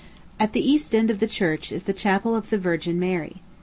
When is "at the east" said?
0.39-0.95